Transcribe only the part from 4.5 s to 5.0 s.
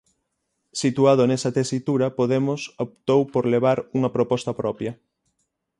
propia.